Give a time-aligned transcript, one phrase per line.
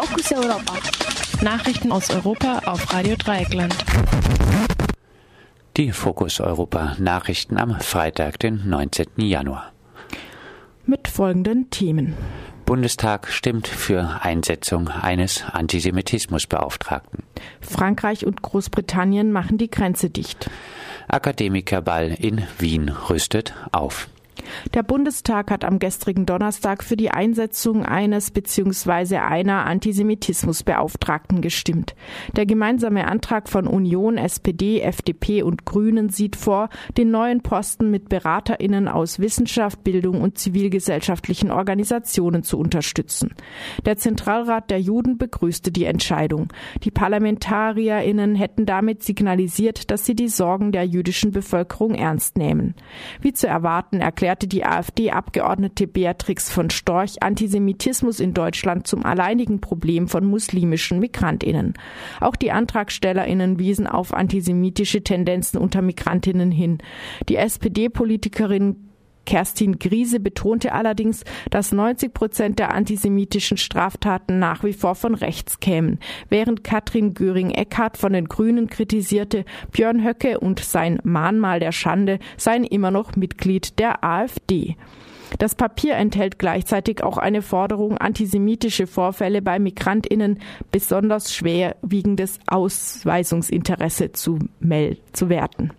[0.00, 0.74] Fokus Europa.
[1.42, 3.74] Nachrichten aus Europa auf Radio Dreieckland.
[5.76, 9.08] Die Fokus Europa Nachrichten am Freitag, den 19.
[9.16, 9.72] Januar.
[10.86, 12.14] Mit folgenden Themen.
[12.64, 17.24] Bundestag stimmt für Einsetzung eines Antisemitismusbeauftragten.
[17.60, 20.48] Frankreich und Großbritannien machen die Grenze dicht.
[21.08, 24.08] Akademikerball in Wien rüstet auf.
[24.74, 29.16] Der Bundestag hat am gestrigen Donnerstag für die Einsetzung eines bzw.
[29.16, 31.94] einer Antisemitismusbeauftragten gestimmt.
[32.36, 38.08] Der gemeinsame Antrag von Union, SPD, FDP und Grünen sieht vor, den neuen Posten mit
[38.08, 43.34] Beraterinnen aus Wissenschaft, Bildung und zivilgesellschaftlichen Organisationen zu unterstützen.
[43.84, 46.52] Der Zentralrat der Juden begrüßte die Entscheidung.
[46.84, 52.74] Die Parlamentarierinnen hätten damit signalisiert, dass sie die Sorgen der jüdischen Bevölkerung ernst nehmen.
[53.20, 59.60] Wie zu erwarten erklärt erklärte die AfD-Abgeordnete Beatrix von Storch Antisemitismus in Deutschland zum alleinigen
[59.60, 61.74] Problem von muslimischen Migrantinnen.
[62.20, 66.78] Auch die Antragstellerinnen wiesen auf antisemitische Tendenzen unter Migrantinnen hin.
[67.28, 68.87] Die SPD-Politikerin
[69.28, 75.60] Kerstin Griese betonte allerdings, dass 90 Prozent der antisemitischen Straftaten nach wie vor von rechts
[75.60, 75.98] kämen,
[76.30, 82.64] während Katrin Göring-Eckardt von den Grünen kritisierte, Björn Höcke und sein Mahnmal der Schande seien
[82.64, 84.76] immer noch Mitglied der AfD.
[85.38, 90.38] Das Papier enthält gleichzeitig auch eine Forderung, antisemitische Vorfälle bei Migrantinnen
[90.72, 94.38] besonders schwerwiegendes Ausweisungsinteresse zu,
[95.12, 95.72] zu werten.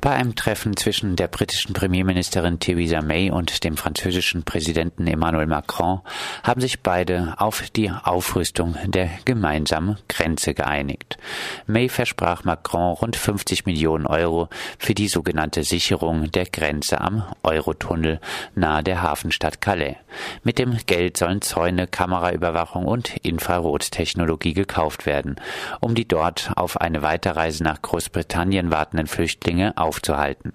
[0.00, 6.02] Bei einem Treffen zwischen der britischen Premierministerin Theresa May und dem französischen Präsidenten Emmanuel Macron
[6.44, 11.18] haben sich beide auf die Aufrüstung der gemeinsamen Grenze geeinigt.
[11.66, 18.20] May versprach Macron rund 50 Millionen Euro für die sogenannte Sicherung der Grenze am Eurotunnel
[18.54, 19.96] nahe der Hafenstadt Calais.
[20.44, 25.36] Mit dem Geld sollen Zäune, Kameraüberwachung und Infrarottechnologie gekauft werden,
[25.80, 30.52] um die dort auf eine Weiterreise nach Großbritannien wartenden Flüchtlinge aufzuhalten.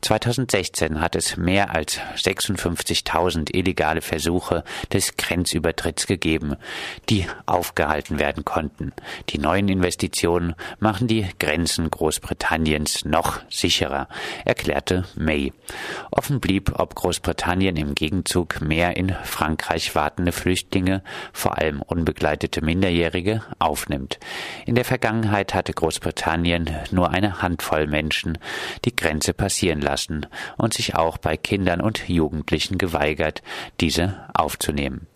[0.00, 6.56] 2016 hat es mehr als 56.000 illegale Versuche des Grenzübertritts gegeben,
[7.10, 8.92] die aufgehalten werden konnten.
[9.28, 14.08] Die neuen Investitionen machen die Grenzen Großbritanniens noch sicherer,
[14.46, 15.52] erklärte May.
[16.10, 21.02] Offen blieb, ob Großbritannien im Gegenzug mehr in Frankreich wartende Flüchtlinge,
[21.34, 24.18] vor allem unbegleitete Minderjährige, aufnimmt.
[24.64, 28.38] In der Vergangenheit hatte Großbritannien nur eine Handvoll Menschen
[28.84, 30.26] die Grenze passieren lassen
[30.56, 33.42] und sich auch bei Kindern und Jugendlichen geweigert,
[33.80, 35.06] diese aufzunehmen.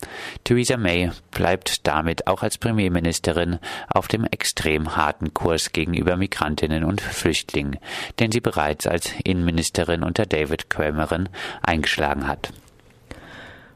[0.43, 7.01] Theresa May bleibt damit auch als Premierministerin auf dem extrem harten Kurs gegenüber Migrantinnen und
[7.01, 7.79] Flüchtlingen,
[8.19, 11.29] den sie bereits als Innenministerin unter David Cameron
[11.61, 12.51] eingeschlagen hat.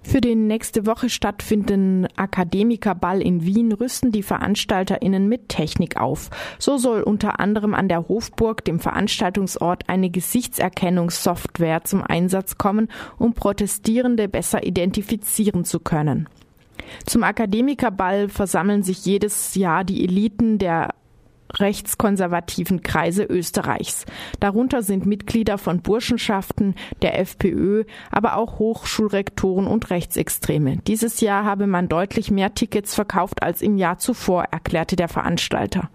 [0.03, 6.29] Für den nächste Woche stattfindenden Akademikerball in Wien rüsten die VeranstalterInnen mit Technik auf.
[6.59, 13.33] So soll unter anderem an der Hofburg, dem Veranstaltungsort, eine Gesichtserkennungssoftware zum Einsatz kommen, um
[13.33, 16.27] Protestierende besser identifizieren zu können.
[17.05, 20.89] Zum Akademikerball versammeln sich jedes Jahr die Eliten der
[21.59, 24.05] rechtskonservativen Kreise Österreichs.
[24.39, 30.77] Darunter sind Mitglieder von Burschenschaften, der FPÖ, aber auch Hochschulrektoren und Rechtsextreme.
[30.87, 35.89] Dieses Jahr habe man deutlich mehr Tickets verkauft als im Jahr zuvor, erklärte der Veranstalter.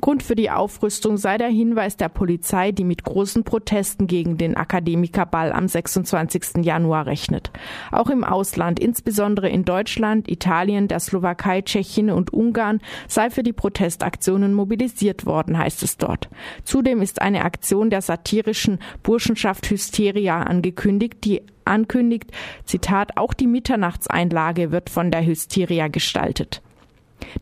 [0.00, 4.56] Grund für die Aufrüstung sei der Hinweis der Polizei, die mit großen Protesten gegen den
[4.56, 6.64] Akademikerball am 26.
[6.64, 7.50] Januar rechnet.
[7.90, 13.52] Auch im Ausland, insbesondere in Deutschland, Italien, der Slowakei, Tschechien und Ungarn, sei für die
[13.52, 16.28] Protestaktionen mobilisiert organisiert worden, heißt es dort.
[16.64, 22.30] Zudem ist eine Aktion der satirischen Burschenschaft Hysteria angekündigt, die ankündigt,
[22.64, 26.62] Zitat, auch die Mitternachtseinlage wird von der Hysteria gestaltet.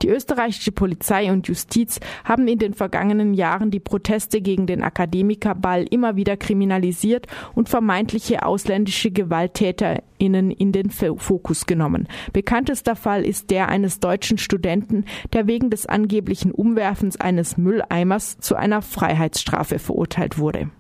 [0.02, 5.84] Die österreichische Polizei und Justiz haben in den vergangenen Jahren die Proteste gegen den Akademikerball
[5.90, 12.08] immer wieder kriminalisiert und vermeintliche ausländische GewalttäterInnen in den Fokus genommen.
[12.32, 18.56] Bekanntester Fall ist der eines deutschen Studenten, der wegen des angeblichen Umwerfens eines Mülleimers zu
[18.56, 20.70] einer Freiheitsstrafe verurteilt wurde.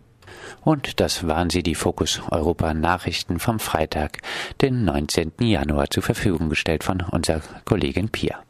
[0.62, 4.18] Und das waren sie, die Fokus Europa Nachrichten vom Freitag,
[4.60, 5.32] den 19.
[5.40, 8.42] Januar, zur Verfügung gestellt von unserer Kollegin Pia.